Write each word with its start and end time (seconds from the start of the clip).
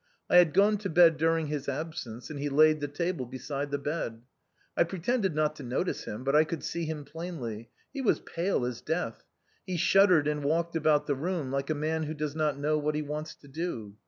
I 0.31 0.37
had 0.37 0.51
gone 0.55 0.79
to 0.79 0.89
bed 0.89 1.17
during 1.17 1.45
his 1.45 1.69
absence, 1.69 2.31
and 2.31 2.39
he 2.39 2.49
laid 2.49 2.79
the 2.79 2.87
table 2.87 3.27
beside 3.27 3.69
the 3.69 3.77
bed. 3.77 4.23
I 4.75 4.83
pretended 4.83 5.35
not 5.35 5.55
to 5.57 5.63
notice 5.63 6.05
him, 6.05 6.23
but 6.23 6.31
T 6.35 6.43
could 6.43 6.63
see 6.63 6.85
him 6.85 7.05
plainly, 7.05 7.69
he 7.93 8.01
was 8.01 8.19
pale 8.19 8.65
as 8.65 8.81
death, 8.81 9.23
he 9.63 9.77
shuddered 9.77 10.27
and 10.27 10.43
walked 10.43 10.75
about 10.75 11.05
the 11.05 11.13
room 11.13 11.51
like 11.51 11.69
a 11.69 11.75
man 11.75 12.01
who 12.05 12.15
does 12.15 12.35
not 12.35 12.57
know 12.57 12.79
what 12.79 12.95
he 12.95 13.03
wants 13.03 13.35
to 13.35 13.47
do. 13.47 13.95